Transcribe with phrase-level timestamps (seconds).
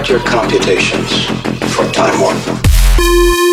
[0.00, 1.26] Start your computations
[1.74, 3.49] for time warp.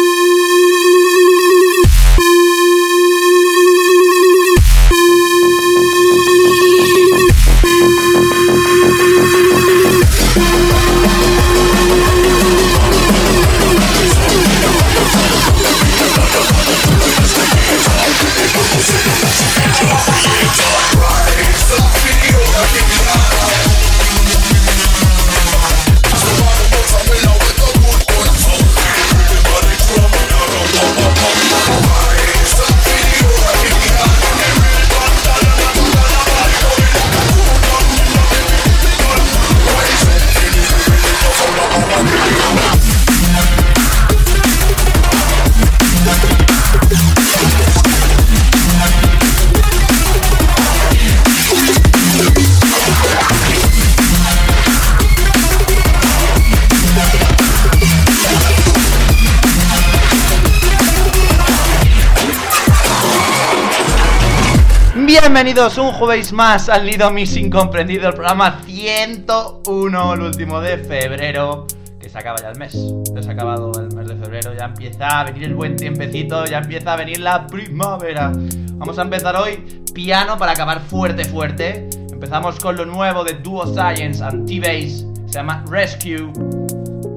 [65.37, 71.67] Bienvenidos un jueves más al Nido Mis Incomprendido, el programa 101, el último de febrero,
[71.99, 72.75] que se acaba ya el mes.
[73.13, 76.43] Ya se ha acabado el mes de febrero, ya empieza a venir el buen tiempecito,
[76.45, 78.31] ya empieza a venir la primavera.
[78.77, 79.57] Vamos a empezar hoy
[79.93, 81.87] piano para acabar fuerte, fuerte.
[82.11, 86.31] Empezamos con lo nuevo de Duo Science and T-Base, se llama Rescue.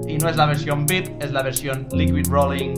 [0.06, 2.74] Y no es la versión VIP, es la versión Liquid Rolling.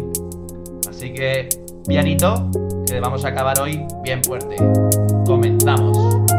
[0.89, 1.49] Así que,
[1.89, 2.49] pianito,
[2.87, 4.55] que vamos a acabar hoy bien fuerte.
[5.25, 6.32] Comenzamos.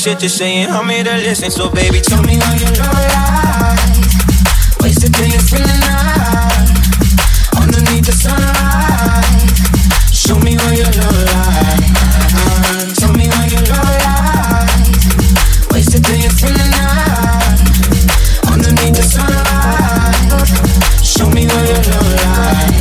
[0.00, 0.70] shit you're saying.
[0.70, 4.00] I'm here to listen, so baby, tell me all your love lies.
[4.80, 6.72] Wasted till you're feeling night
[7.60, 9.44] underneath the sunlight.
[10.08, 12.96] Show me all your love lies.
[12.96, 14.88] Tell me all your love lies.
[15.68, 17.60] Wasted till you're feeling night
[18.48, 20.48] underneath the sunlight.
[21.04, 22.80] Show me all your love lies.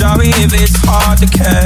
[0.00, 1.59] Sorry if it's hard to catch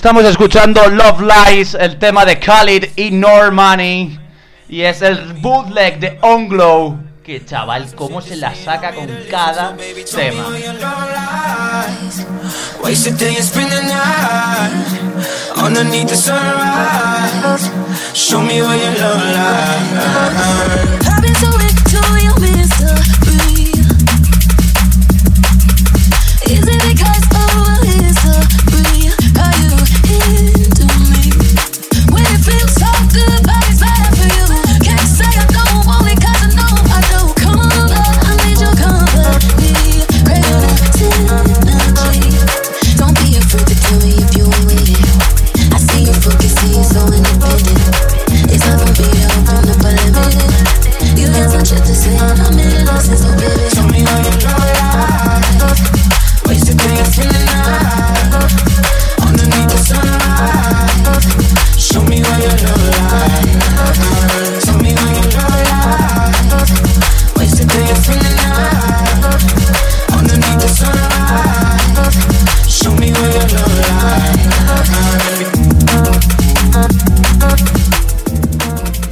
[0.00, 4.18] Estamos escuchando Love Lies, el tema de Khalid y Normani.
[4.66, 6.98] Y es el bootleg de Onglow.
[7.22, 10.46] Que chaval, cómo se la saca con cada tema.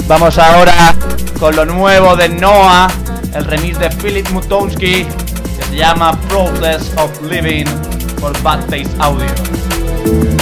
[0.09, 0.95] Vamos ahora
[1.39, 2.98] con lo nuevo de Noah
[3.35, 7.67] el remix de Philip Mutonsky que se llama Process of Living
[8.21, 10.38] por Bad Taste Audio.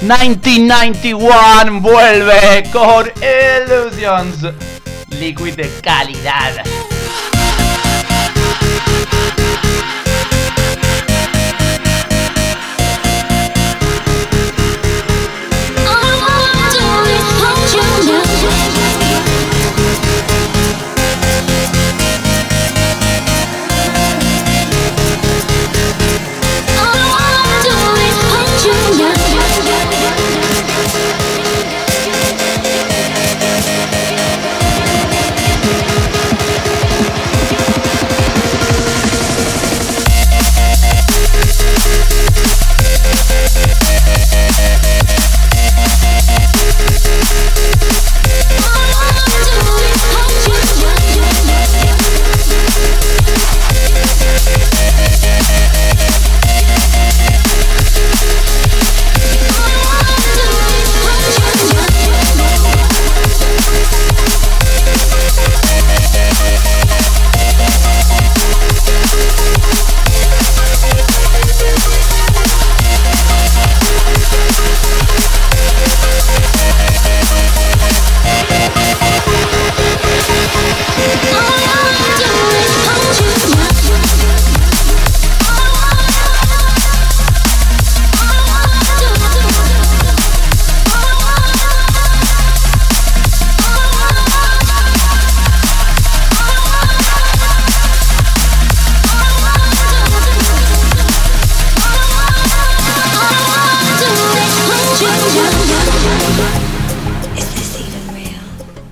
[0.00, 4.46] 1991 vuelve con Illusions,
[5.18, 6.64] liquid de calidad.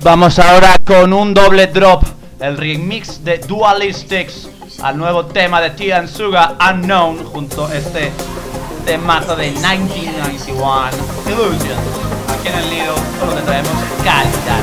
[0.06, 2.04] Vamos ahora con un doble drop,
[2.38, 4.48] el remix de Dualistics
[4.80, 8.12] al nuevo tema de Tian Suga Unknown junto a este
[8.84, 10.90] temazo de 1991
[11.26, 11.80] Illusions.
[12.32, 13.72] Aquí en el nido solo te traemos
[14.04, 14.62] calidad.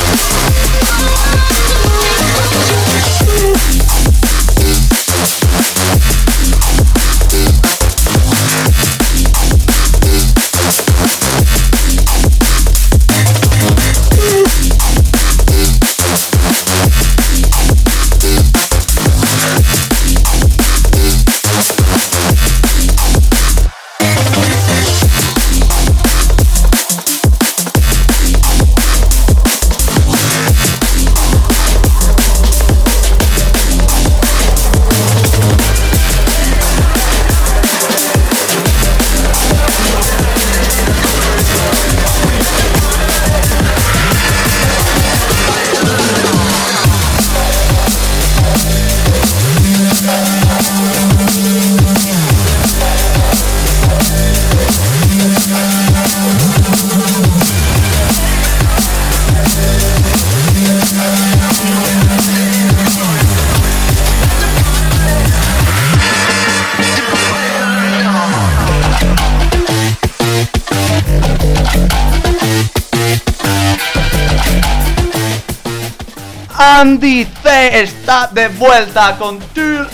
[76.91, 79.87] Andy C está de vuelta con Till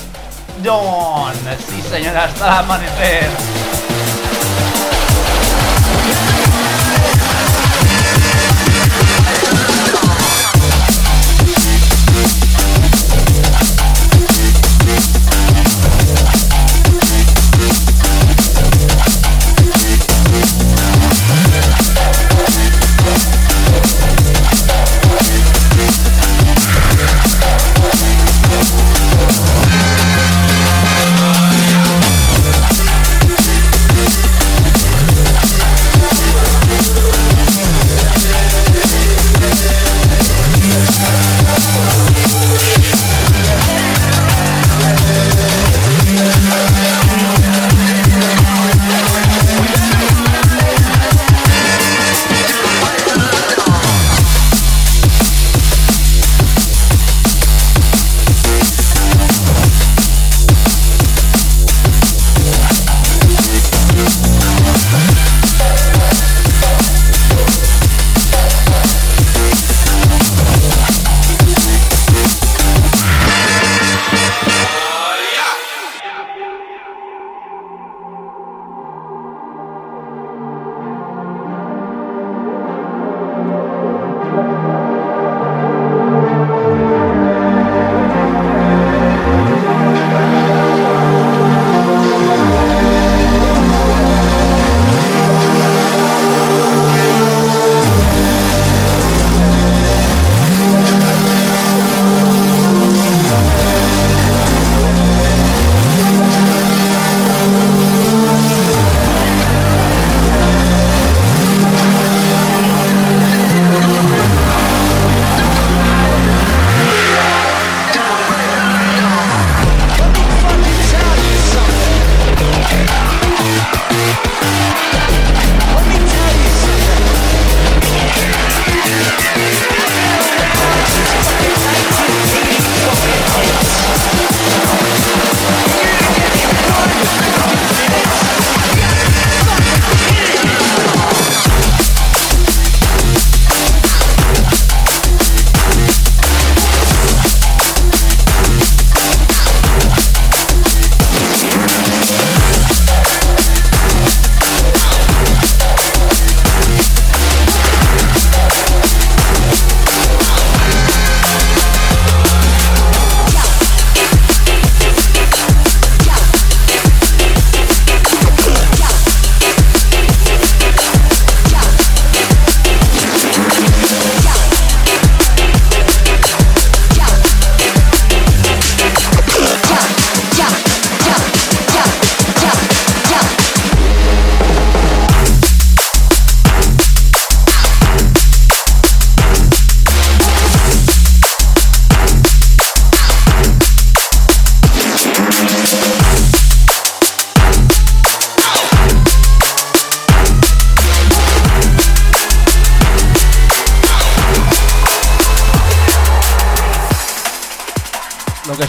[0.64, 1.32] Dawn.
[1.70, 3.47] Sí, señora, hasta el amanecer.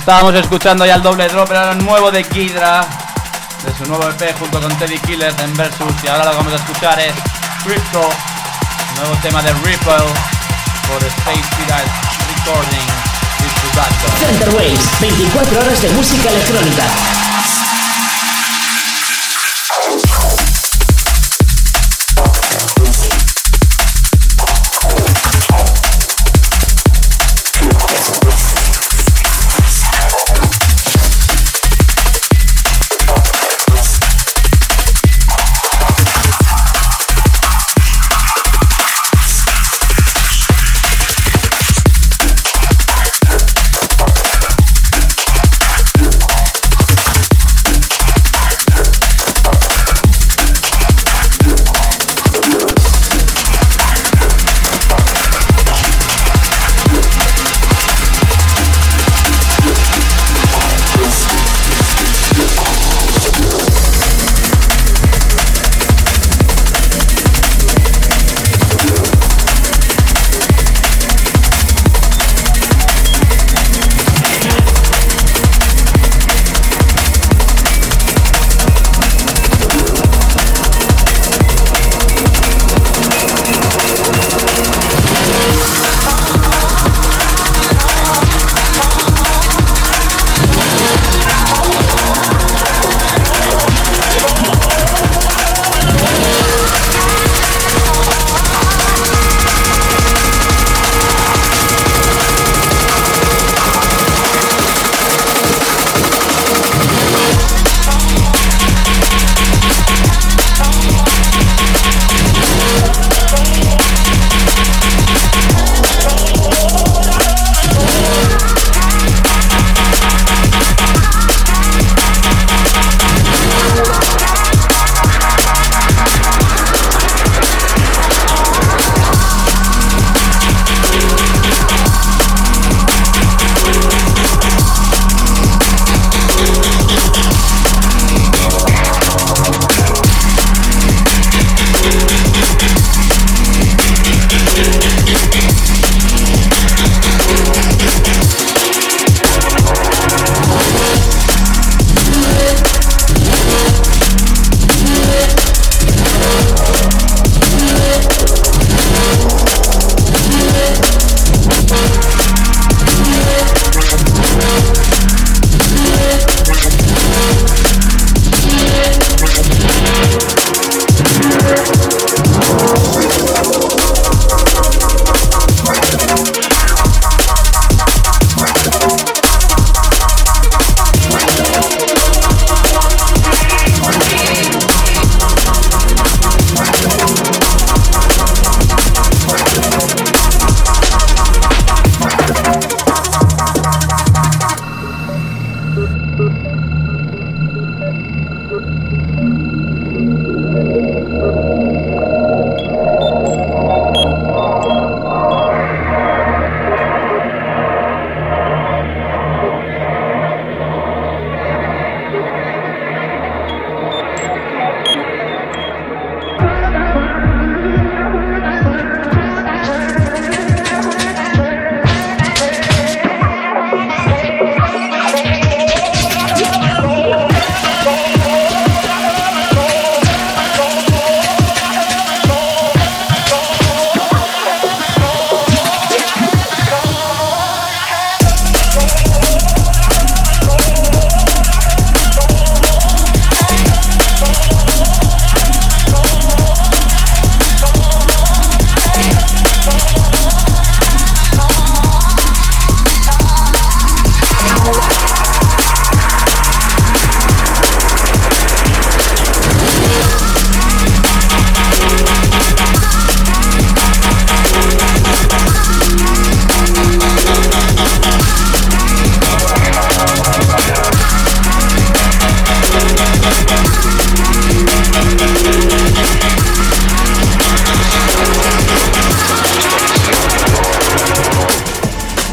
[0.08, 2.80] Estábamos escuchando ya el doble drop, era nuevo de Kidra,
[3.62, 5.92] de su nuevo EP junto con Teddy Killer en Versus.
[6.02, 7.12] Y ahora lo que vamos a escuchar es
[7.62, 8.08] Crypto,
[8.96, 10.08] nuevo tema de Ripple
[10.88, 11.90] por Space Pirate
[12.34, 12.88] Recording.
[14.18, 17.17] Center Waves, 24 horas de música electrónica.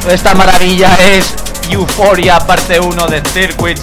[0.09, 1.33] Esta maravilla es
[1.69, 3.81] Euphoria parte 1 de Circuits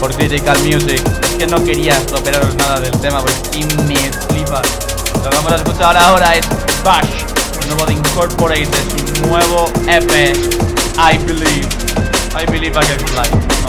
[0.00, 1.00] por Critical Music.
[1.22, 3.96] Es que no quería estroperaros nada del tema, pues y me
[4.28, 4.60] flipa.
[5.14, 6.46] Lo que vamos a escuchar ahora es
[6.84, 7.06] Bash,
[7.68, 10.36] nuevo de Incorporate de su nuevo EP,
[10.98, 11.68] I Believe.
[12.34, 13.59] I believe I can fly.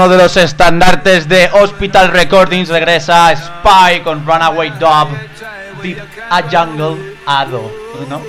[0.00, 5.08] Uno de los estandartes de Hospital Recordings regresa Spy con Runaway Dub,
[5.82, 5.98] Deep
[6.30, 7.70] a Jungle Ado,
[8.08, 8.22] ¿no?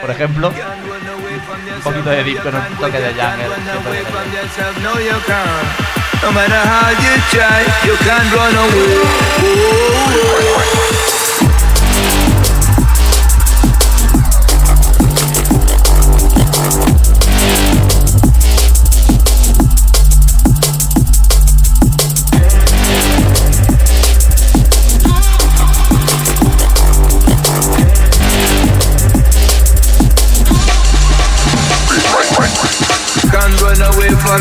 [0.00, 3.46] Por ejemplo, un poquito de Deep con un toque de Jungle.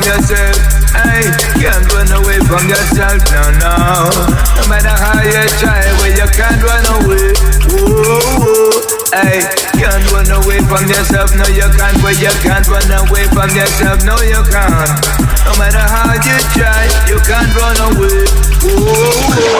[0.07, 0.55] Yourself.
[0.95, 1.27] Hey,
[1.59, 3.19] can't run away from yourself.
[3.27, 3.75] No, no.
[4.55, 7.35] No matter how you try, well, you can't run away.
[7.67, 8.71] Whoa.
[9.11, 9.43] Hey,
[9.75, 11.35] can't run away from yourself.
[11.35, 11.99] No, you can't.
[11.99, 14.03] Well, you can't run away from yourself.
[14.07, 14.95] No, you can't.
[15.43, 18.23] No matter how you try, you can't run away.
[18.63, 19.57] Whoa,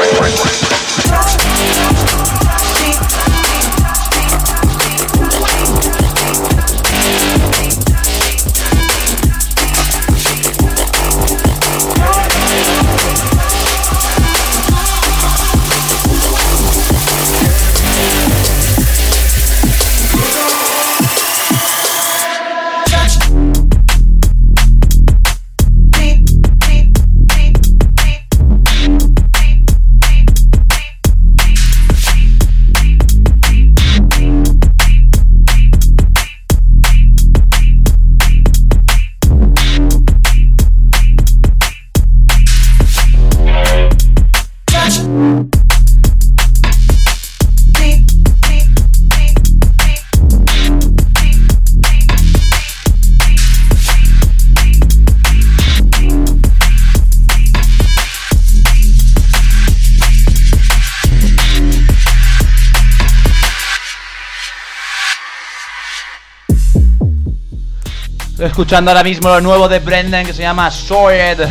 [68.57, 71.47] escuchando ahora mismo lo nuevo de Brendan que se llama Sword.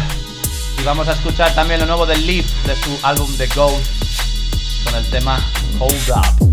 [0.81, 3.81] Y vamos a escuchar también lo nuevo de Leaf de su álbum The Goat
[4.83, 5.39] con el tema
[5.79, 6.46] Hold Up.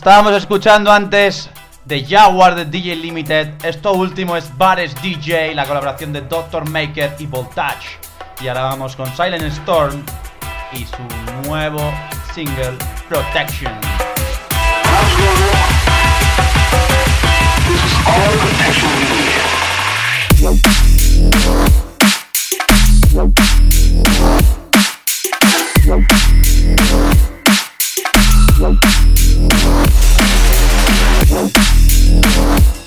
[0.00, 1.50] Estábamos escuchando antes
[1.84, 3.62] de Jaguar de DJ Limited.
[3.62, 6.66] Esto último es Bares DJ, la colaboración de Dr.
[6.70, 7.98] Maker y Voltage.
[8.40, 10.02] Y ahora vamos con Silent Storm
[10.72, 11.92] y su nuevo
[12.32, 12.78] single
[13.10, 13.74] Protection.
[28.60, 28.84] Thank
[32.66, 32.79] you.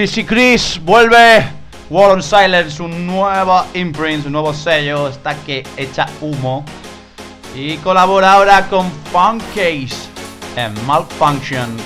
[0.00, 1.46] Chrissy Chris vuelve.
[1.90, 6.64] War on Silence, su nueva imprint, su nuevo sello, está que echa humo.
[7.54, 10.08] Y colabora ahora con Funkcase
[10.56, 11.76] en Malfunction.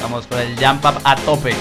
[0.00, 1.54] Vamos con el jump up a tope.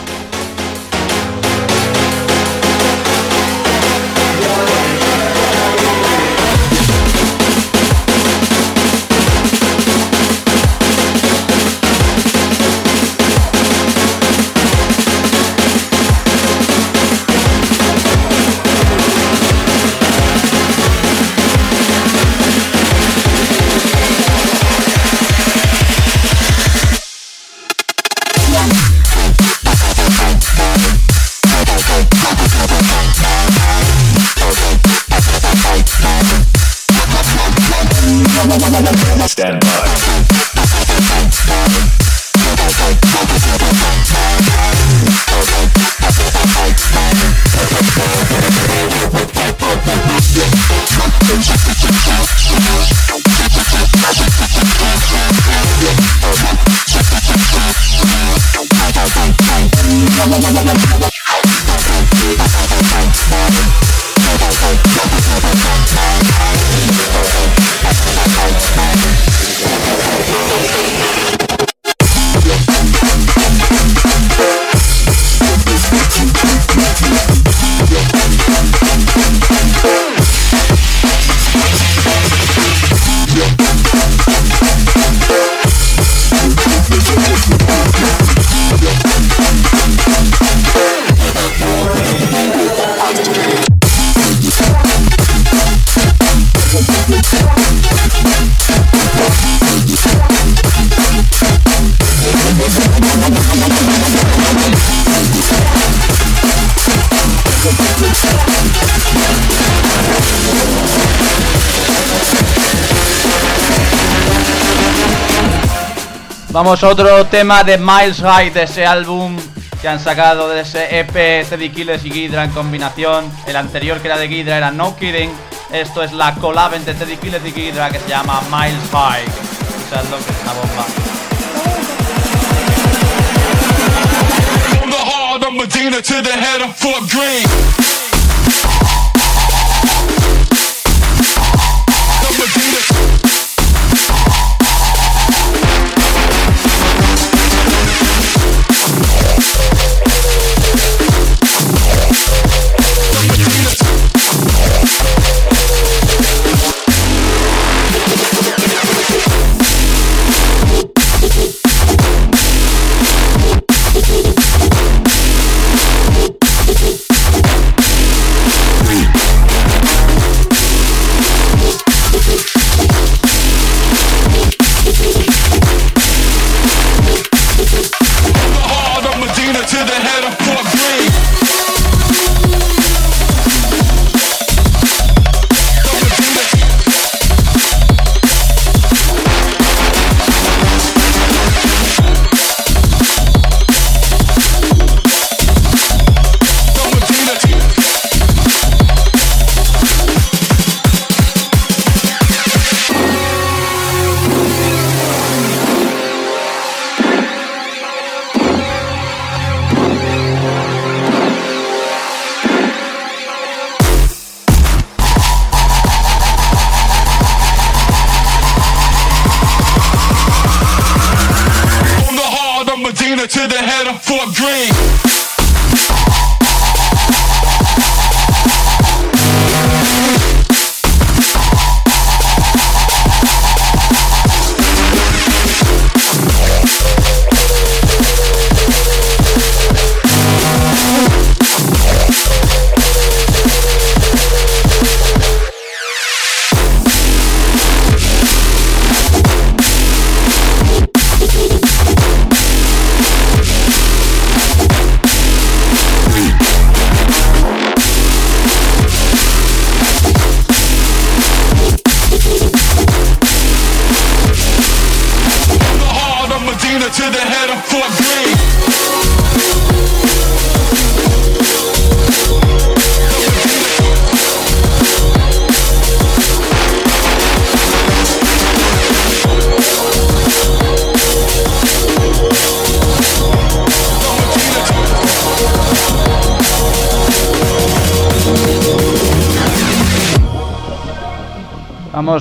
[116.58, 119.38] Vamos a otro tema de Miles High de ese álbum
[119.80, 123.32] que han sacado de ese EP Teddy Killers y Ghidra en combinación.
[123.46, 125.30] El anterior que era de Ghidra era No Kidding.
[125.72, 129.24] Esto es la collab entre Teddy Killers y Ghidra que se llama Miles High.
[129.24, 130.86] Que es una bomba.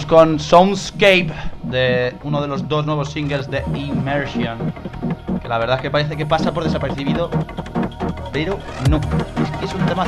[0.04, 1.32] Con Soundscape
[1.62, 4.58] de uno de los dos nuevos singles de Immersion.
[5.40, 7.30] Que la verdad es que parece que pasa por desapercibido,
[8.30, 8.58] pero
[8.90, 9.00] no.
[9.62, 10.04] Es un tema.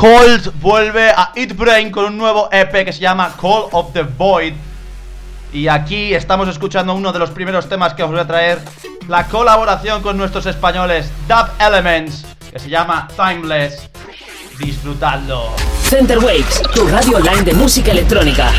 [0.00, 4.02] Cold vuelve a Eat Brain con un nuevo EP que se llama Call of the
[4.02, 4.54] Void.
[5.52, 8.60] Y aquí estamos escuchando uno de los primeros temas que os voy a traer.
[9.08, 13.90] La colaboración con nuestros españoles Dub Elements, que se llama Timeless.
[14.58, 15.50] Disfrutadlo.
[15.82, 18.50] Center Waves, tu radio online de música electrónica.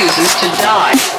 [0.00, 1.17] Refuses to die.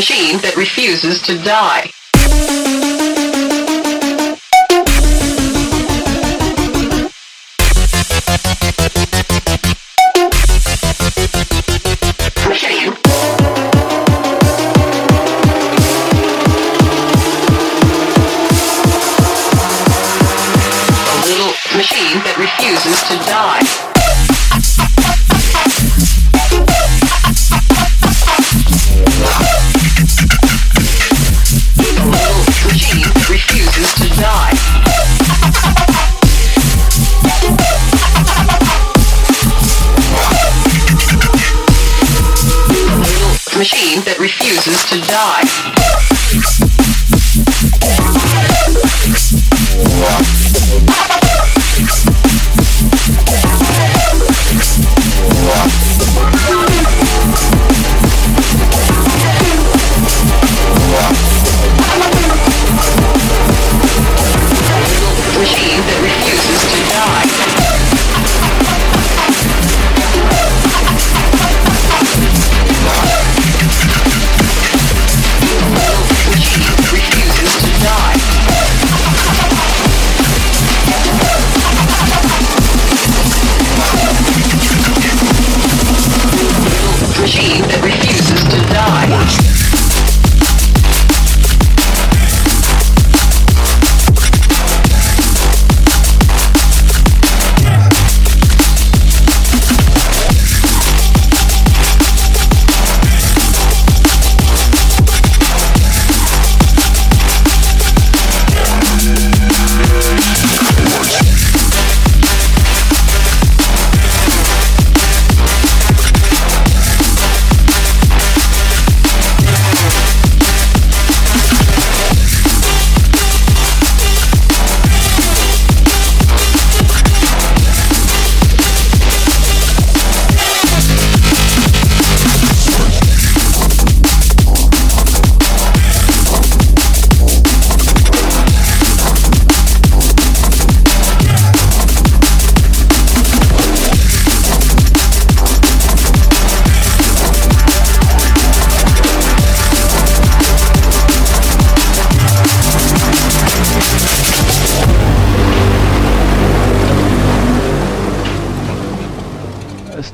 [0.00, 1.90] Machine that refuses to die.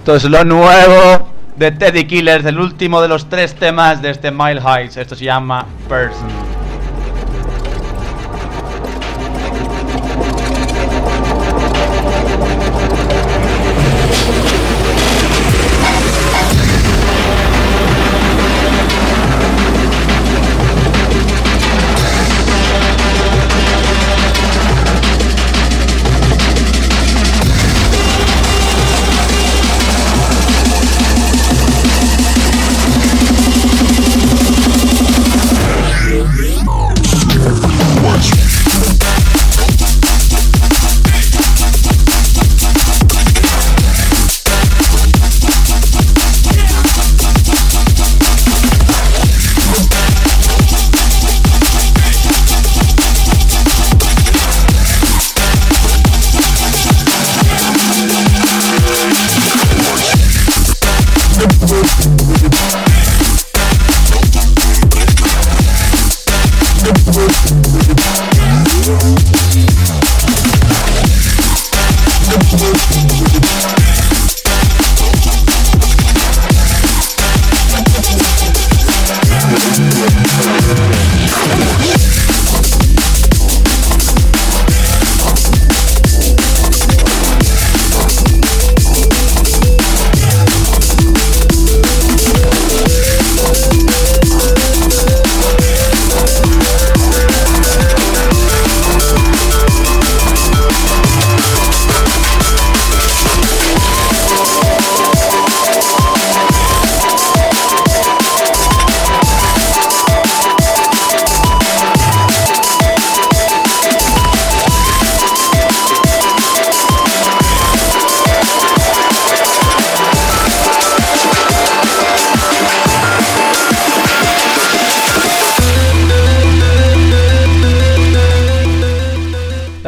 [0.07, 4.31] Esto es lo nuevo de Teddy Killers, el último de los tres temas de este
[4.31, 4.99] Mile Heights.
[4.99, 6.29] Esto se llama Person.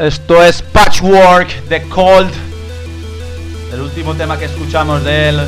[0.08, 2.32] Esto es Patchwork de Cold.
[3.74, 5.40] El último tema que escuchamos de él.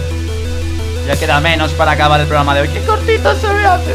[1.06, 2.68] Ya queda menos para acabar el programa de hoy.
[2.68, 3.94] ¡Qué cortito se ve hace,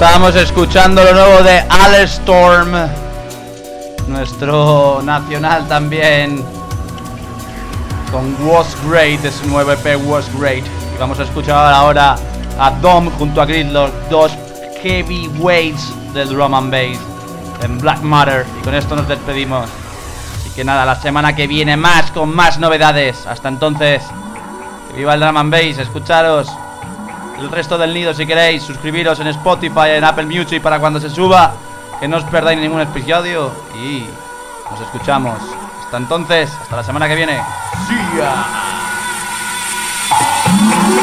[0.00, 1.64] Estábamos escuchando lo nuevo de
[2.04, 2.70] Storm,
[4.06, 6.44] nuestro nacional también,
[8.12, 10.64] con Was Great, de su nuevo EP Was Great.
[10.64, 12.14] Y vamos a escuchar ahora
[12.60, 14.30] a Dom junto a Grid, los dos
[14.80, 17.00] heavyweights del drum and bass
[17.64, 18.46] en Black Matter.
[18.60, 19.68] Y con esto nos despedimos.
[20.38, 23.26] Así que nada, la semana que viene más con más novedades.
[23.26, 24.04] Hasta entonces,
[24.92, 26.48] que viva el drum and bass, escucharos
[27.40, 31.10] el resto del nido si queréis, suscribiros en Spotify, en Apple Music para cuando se
[31.10, 31.54] suba,
[32.00, 34.06] que no os perdáis ningún episodio y
[34.70, 35.38] nos escuchamos.
[35.84, 37.40] Hasta entonces, hasta la semana que viene.
[40.58, 40.97] See